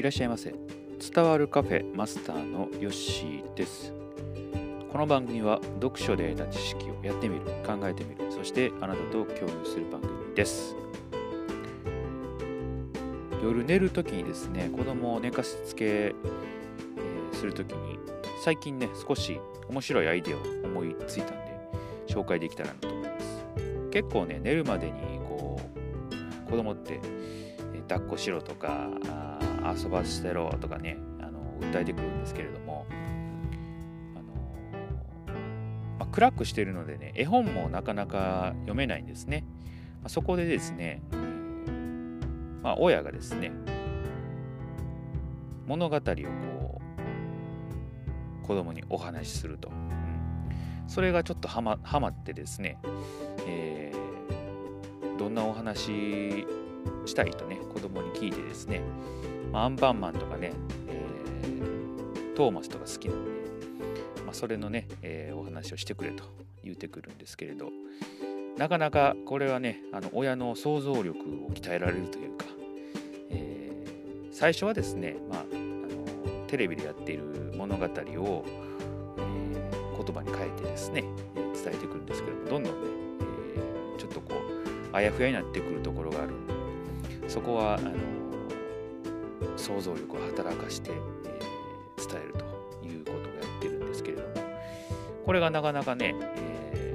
[0.00, 0.54] いらっしゃいませ。
[1.12, 3.92] 伝わるカフェマスターのヨッシーです。
[4.90, 8.32] この番組は読書で得た知識をやってみる考えてみる。
[8.32, 10.74] そしてあなたと共有する番組です。
[13.44, 17.98] 夜寝るときにですね子供を寝かしつけ、えー、するときに
[18.42, 19.38] 最近ね少し
[19.68, 21.36] 面白いアイデアを思いついたんで
[22.08, 23.44] 紹介できたらなと思います。
[23.90, 24.92] 結構ね寝るまでに
[25.28, 25.60] こ
[26.46, 26.98] う子供って
[27.86, 28.88] 抱っこしろとか
[29.76, 32.86] 遊ばせてろとかねあの訴えてくるんですけれども
[34.14, 35.32] あの、
[35.98, 39.44] まあ、暗くしてるのでね絵本もなかなか読めないんですね、
[40.02, 41.02] まあ、そこでですね、
[42.62, 43.52] まあ、親がですね
[45.66, 46.80] 物語をこ
[48.42, 52.78] う子供にお話しすると、うん、それがちょっとはまはまってですね、
[53.46, 56.44] えー、どんなお話
[57.06, 58.82] したいとね子供に聞いてですね、
[59.52, 60.52] まあ、アンパンマンとかね、
[60.88, 63.30] えー、トーマスとか好きなんで、
[64.24, 66.24] まあ、それのね、えー、お話をしてくれと
[66.62, 67.70] 言うてくるんですけれど
[68.56, 72.46] なかなかこれはねあの親の想像力を鍛えられるというか、
[73.30, 77.24] えー、最初はですね、まあ、あのテレビでやっている
[77.56, 79.70] 物語を、え、
[80.04, 81.02] 言葉に変えてですね
[81.34, 82.88] 伝えてくるんですけどもどんどんね、
[83.56, 86.54] えー、ちょっとこうあやふやになってくるところがあるんで
[87.28, 87.92] そこはあの
[89.60, 94.34] 想像力を働かして、えー、伝えるということをやってるんですけれども
[95.24, 96.94] これがなかなかね、え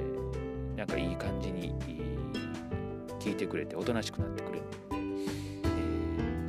[0.74, 1.72] ー、なんかいい感じに
[3.20, 4.76] 聞いてくれておとなしくなってくれるので、
[5.64, 5.76] え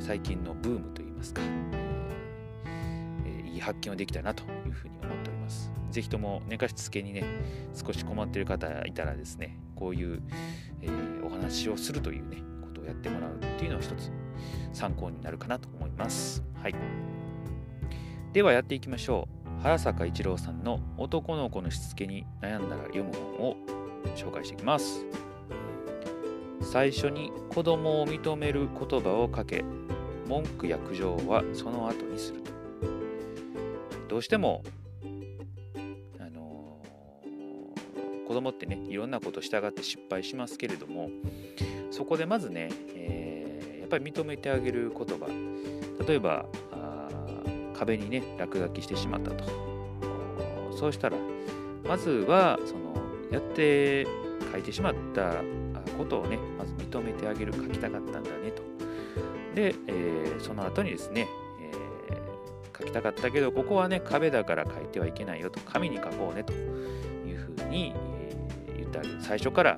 [0.00, 1.40] 最近のブームといいますか、
[3.24, 5.70] えー、いい発見をできたなというふうに思っております。
[5.90, 7.24] ぜひとも寝かしつけにね
[7.74, 10.22] 少し困ってる方いたらですねこういう、
[10.82, 10.88] え、
[11.24, 14.10] お話をするというねことをやってもらうっていうのは一つ
[14.72, 16.42] 参考になるかなと思います。
[16.62, 16.74] はい。
[18.32, 19.62] ではやっていきましょう。
[19.62, 23.56] 早坂一郎さんの男の子のしつけに悩んだら読む本を
[24.14, 25.04] 紹介していきます。
[26.60, 29.64] 最初に子供を認める言葉をかけ、
[30.26, 32.50] 文句や苦情はその後にすると。
[34.08, 34.62] どうしても、
[36.18, 41.10] あのー、子供ってね、いろんなことしたがって失敗しますけれども、
[41.90, 43.27] そこでまずね、えー、
[43.88, 45.26] っぱり認めてあげる言葉
[46.06, 46.44] 例えば
[47.74, 49.44] 壁にね落書きしてしまったと。
[50.76, 51.16] そうしたら
[51.84, 52.94] まずはその
[53.32, 54.06] やって
[54.52, 55.42] 書いてしまった
[55.96, 58.62] ことをねまず認めてあげる書きたかったんだねと。
[59.54, 61.26] で、えー、その後にですね、
[62.10, 65.60] えー、書きたかったけどここはね壁だから書いてはいけないよと。
[65.60, 66.52] 紙に書こうねと。
[66.52, 69.16] いうふうに、えー、言ってあげる。
[69.20, 69.76] 最初から、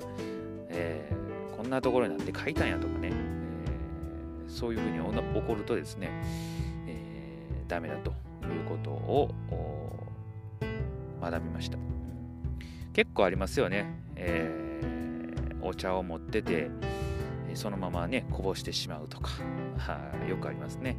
[0.69, 1.21] えー
[1.61, 3.11] こんなところになって書いたんやとかね、
[4.51, 4.99] そういうふうに
[5.33, 6.09] 起こるとですね、
[6.87, 8.13] えー、ダメだとい
[8.57, 9.33] うことを
[11.21, 11.77] 学びました。
[12.93, 13.85] 結構ありますよね。
[14.15, 16.69] えー、お茶を持ってて、
[17.53, 19.29] そのままね、こぼしてしまうとか、
[19.77, 20.97] はよくありますね。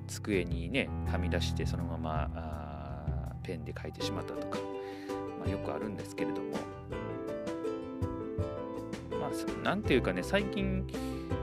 [0.00, 4.58] うん、机にね、はみ出して、そのままペンで書いてしまったとか、
[5.40, 6.52] まあ、よくあるんですけれども、
[9.62, 10.86] なんていうかね、最近、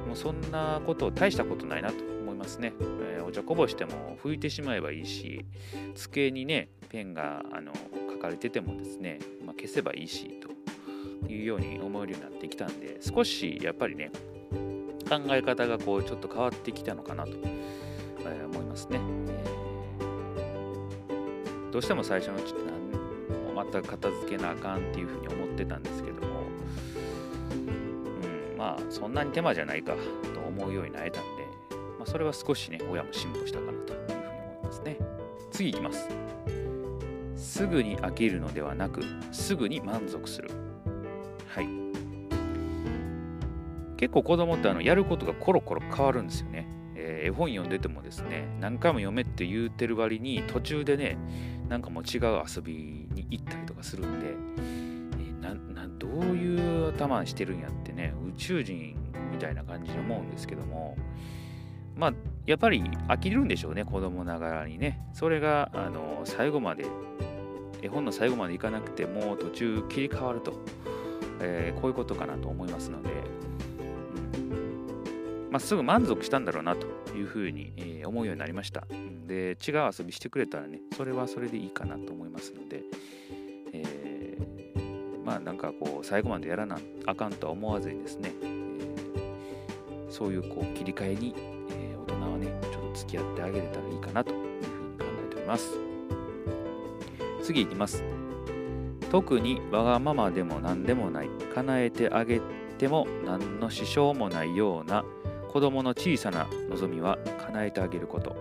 [0.09, 2.74] もうそんなこと大したことないなと思いますね。
[3.02, 5.46] えー、お茶こぼしても拭いてしまえばいいし、
[5.94, 7.72] 机にね、ペンがあの
[8.12, 10.50] 書かれててもですね、まあ、消せばいいし、と
[11.31, 14.12] いうように思えるようになってきたんで、少しやっぱりね、
[15.08, 19.00] 考え方がこうちょっと変わってきたのかなと、えー、思いますね。
[19.30, 22.80] えー、どうしても最初のうちって何
[23.46, 26.38] もまた片付けなあかんっていうふうに思ってたんですけども、
[28.59, 29.94] まあそんなに手間じゃないか
[30.34, 31.46] と思うようになれたんで、
[31.97, 34.97] まあ、それは少しね親も進歩したかなというふうに思いますね。
[35.50, 36.09] 次いきます。
[37.38, 40.50] すぐに飽きるのではなくすぐに満足する。
[41.48, 41.69] はい。
[43.95, 51.18] 結構子供ってあのやることがコロコロ変わるんですよね、えー、絵本読んでてもですね何回も読めって言うてる割に途中でね
[51.68, 54.80] なんかもう違う遊びに行ったりとかするんで
[56.00, 57.72] どういう頭してるんやっ
[58.39, 58.95] 宙人
[59.31, 60.97] みたいな感じに思うんですけども
[61.95, 62.13] まあ
[62.45, 65.01] やっぱり飽きるんでしょうね子供ながらにね。
[65.13, 66.86] それがあの最後まで
[67.81, 70.53] 絵本の最後までいかなくても途中切り替わると、
[71.41, 73.09] えー、こういうことかなと思いますので、
[75.51, 78.88] まあ、すぐ満足したんだろうなというふうに、えー、思うようになりました。
[79.27, 82.81] で違う遊びしてくれたらねそれはそれでいいかなと思いますので、
[83.74, 84.08] えー
[85.30, 91.36] まあなんかこう最後までやらなあかんとは思わずにですね、えー、そういうこう切り替えに、
[91.70, 95.70] えー、大人はねちょっと付き合ってあげれたらいいかなというふうに考えております。
[97.44, 98.04] 次いきます。
[99.12, 102.42] 特にわがままでも何でもない叶えてあげ
[102.80, 105.06] ても何の支障もないような
[105.52, 108.31] 子供の小さな望みは叶えてあげること。
[108.31, 108.38] はい。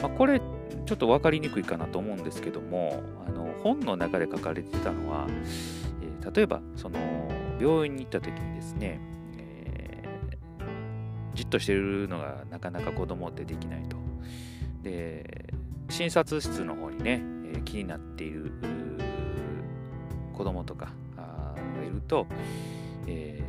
[0.00, 0.40] まあ、これ
[0.86, 5.26] ちょっと分かりにくいかなと思うんですけどもあの本の中で書かれてたのは、
[6.02, 6.98] えー、例えばその
[7.58, 9.00] 病院に行った時にですね、
[9.38, 13.96] えー、じっとしてるのがなかなか子供ってできないと。
[14.82, 15.54] で
[15.88, 17.22] 診察室の方にね、
[17.54, 18.52] え、気になっている
[20.34, 22.26] 子供とかがいると、
[23.06, 23.42] え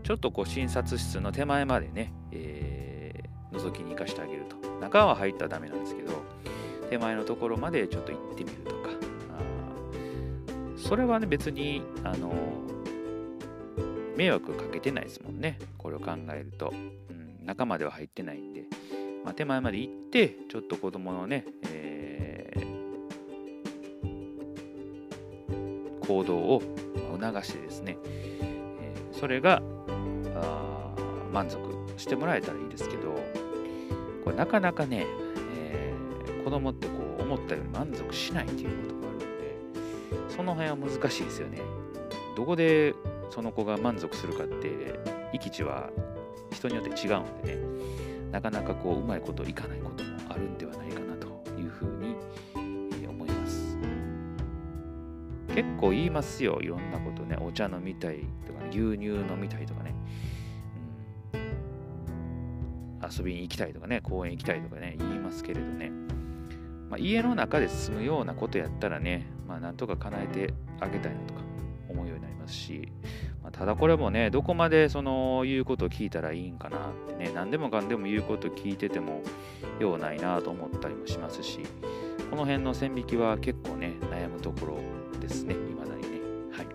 [0.00, 4.62] ー、ちょっとこう診察室の手前までね、えー、覗きに行かしてあげると。
[4.80, 6.12] 中は入ったらダメなんですけど
[6.92, 8.90] 手前のところまでちょっと行ってみるとか。
[10.76, 12.34] それはね別にあの
[14.14, 15.58] 迷惑かけてないですもんね。
[15.78, 16.74] これを考えると、う
[17.14, 18.64] ん、中までは入ってないんで、
[19.24, 26.62] まあ、手前まで行ってちょっと子供のね、えー、行動を
[27.18, 29.62] 促してですね、えー、それが
[31.32, 31.58] 満足
[31.96, 33.14] してもらえたらいいですけど
[34.24, 35.06] これなかなかね、
[36.44, 39.26] 子供ってこう思ったより満足しないっていうことがあるんで
[40.28, 41.60] その辺は難しいですよね。
[42.36, 42.94] どこで
[43.30, 44.98] その子が満足するかって
[45.32, 45.90] 域地は
[46.50, 47.62] 人によって違うんでね。
[48.30, 51.26] なかなかこううまいこといかないこともあるんではないかなと
[51.60, 52.16] いうふうに、
[53.06, 53.76] 思います。
[55.54, 57.36] 結構言いますよいろんなことね。
[57.38, 59.94] お茶飲みたいとか、ね、牛乳飲みたいとかね。
[63.02, 65.90] 遊びに行きたいとかね、公園行きたいとかね、言いますけれどね、
[66.92, 71.40] まあ、家の中で進むようなことやったらね、まあ、なんとか叶えてあげたいなとか
[71.88, 72.92] 思うようになりますし、
[73.42, 79.22] まあ、ただこれもね、どこまでその言うことを聞いたらいいんかなってね、何でもかんでも言うこと聞いてても
[79.80, 81.60] ようないなと思ったりもしますし、
[82.28, 84.78] この辺の線引きは結構ね、悩むところ
[85.18, 86.20] ですね、未だにね。
[86.52, 86.66] はい。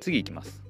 [0.00, 0.62] 次いきます。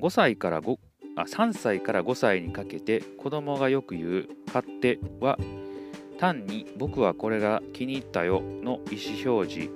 [0.00, 0.76] 5歳から5
[1.14, 5.36] あ3歳から5歳にかけて子供がよく言う「勝手」は
[6.18, 9.70] 単に「僕はこれが気に入ったよ」の意思表示。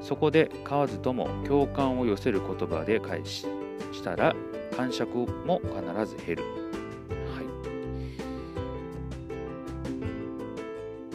[0.00, 3.46] そこで買わずとも共感を寄せる言葉で返し
[3.92, 4.34] したら
[4.76, 5.76] 感触も必
[6.06, 6.48] ず減る、は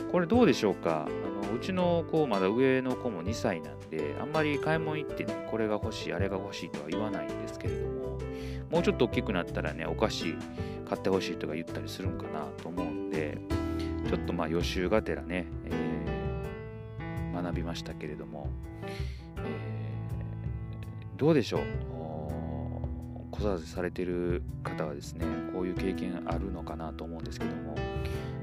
[0.07, 1.06] い、これどうでしょうか？
[1.06, 8.18] あのうちの子まだ上の子も2歳なんであんまり買い物行ってねこれが欲しいあれが欲しいとは言わないんですけれども
[8.71, 10.36] もうちょっと大きくなったらね、お菓子
[10.89, 13.40] 買ってほしいとか言ったりするんかなと思うんで、で
[14.08, 18.48] ちょっとまあ予習がてらね、えー、学びましたけれども、
[19.38, 21.62] えー、どうでしょう？
[23.31, 27.75] 子育てされてる方はですね、こういう経験あるのかなと思うんですけども、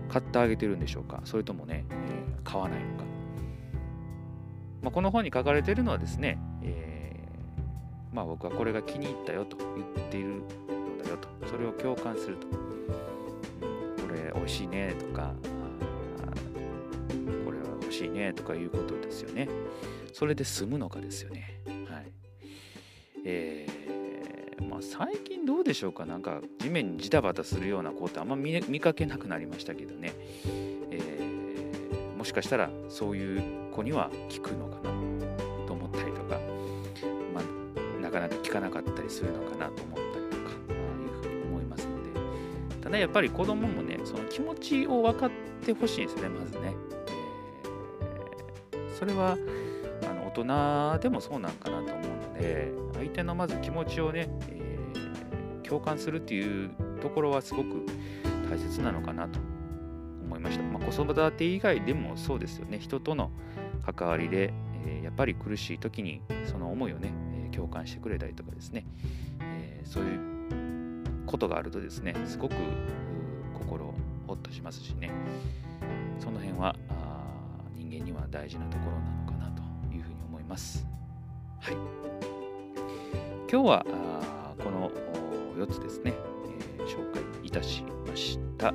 [0.09, 1.21] 買ってあげてるんでしょうか？
[1.25, 1.95] それともね、え、
[2.43, 3.05] 買わないのか？
[4.83, 10.43] まあ、この本に書かれてるのはですね、えーまあ僕はこれが気に入ったよと言っているの
[11.03, 12.74] だよと、それを共感すると。
[14.45, 15.35] 味しいねとか、
[17.45, 19.49] これは欲しいねとかいうことですよね。
[20.13, 21.61] それで済むのかですよね。
[21.89, 22.13] はい。
[23.25, 26.05] えー、まあ最近どうでしょうか？
[26.05, 30.13] なんか地面にジタバタするような子ってあんま見見かけなくなりましたけどね。
[30.91, 34.91] えー、もしかしたらそういう子には効くのかな
[35.67, 36.39] と思ったりとか。
[37.35, 37.45] まあ、
[38.01, 39.94] なかなか聞かなかったりするのかなと思
[42.95, 45.31] ただやっぱり子供もねその気持ちを分かっ
[45.67, 46.77] てほしいですねまずね、
[48.73, 49.37] えー、それは
[50.09, 56.71] あの大人でもそうなんかなと思うので相手のまず気持ちをね、えー、共感するっていう
[57.03, 57.85] ところはすごく
[58.49, 59.41] 大切なのかなと
[60.23, 62.79] 思いました、まあ、子育て以外でもそうですよね。
[62.79, 63.33] 人との
[63.85, 64.55] 関わりで、
[64.87, 67.13] えー、やっぱり苦しい時にその思いをね
[67.51, 68.87] 共感してくれたりとかですね、
[69.41, 70.34] え、そういう
[71.27, 72.55] ことがあるとですねすごく
[73.55, 73.95] 心を
[74.27, 75.11] ほっとしますしね
[76.19, 76.77] その辺は
[77.75, 79.63] 人間には大事なところなのかなと
[79.95, 80.87] いうふうに思います。
[81.61, 81.75] はい、
[83.51, 83.87] 今日は
[84.63, 84.91] この
[85.57, 86.15] 4つですね、
[86.79, 88.75] えー、紹介いたしました。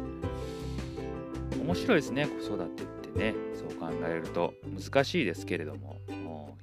[1.61, 5.97] 面白いですね子育てってねそう考えると難しいですけれども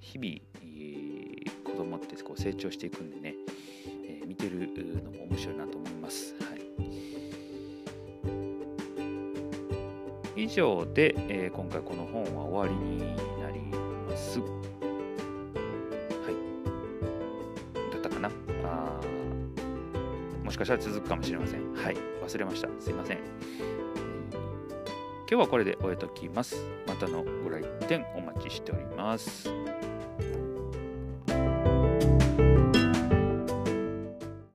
[0.00, 0.40] 日々
[1.64, 3.34] 子供ってこう成長していくんでね、
[4.26, 4.68] 見てる
[5.04, 6.35] のも面白いなと思います。
[6.40, 6.47] は
[10.37, 12.99] い、以上で、えー、今回この本は終わりに
[13.40, 14.40] なります。
[14.40, 14.47] は
[16.33, 17.92] い。
[17.92, 18.30] だったかな？
[18.64, 19.00] あ
[20.45, 21.73] もしかしたら続くかもしれません。
[21.75, 21.97] はい。
[22.23, 22.68] 忘れました。
[22.80, 23.18] すいません。
[25.28, 26.56] 今日はこれで終えときます。
[26.87, 29.49] またのご来店お待ちしております。